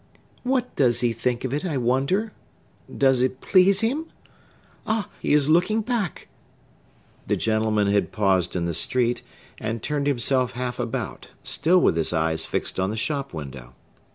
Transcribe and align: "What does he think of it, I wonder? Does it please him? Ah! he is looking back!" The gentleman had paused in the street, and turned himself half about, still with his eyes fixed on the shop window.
"What 0.41 0.75
does 0.75 1.01
he 1.01 1.13
think 1.13 1.43
of 1.43 1.53
it, 1.53 1.63
I 1.63 1.77
wonder? 1.77 2.33
Does 2.91 3.21
it 3.21 3.39
please 3.39 3.81
him? 3.81 4.07
Ah! 4.87 5.09
he 5.19 5.31
is 5.35 5.47
looking 5.47 5.81
back!" 5.81 6.27
The 7.27 7.35
gentleman 7.35 7.85
had 7.85 8.11
paused 8.11 8.55
in 8.55 8.65
the 8.65 8.73
street, 8.73 9.21
and 9.59 9.83
turned 9.83 10.07
himself 10.07 10.53
half 10.53 10.79
about, 10.79 11.27
still 11.43 11.79
with 11.79 11.95
his 11.97 12.13
eyes 12.13 12.47
fixed 12.47 12.79
on 12.79 12.89
the 12.89 12.97
shop 12.97 13.31
window. 13.31 13.75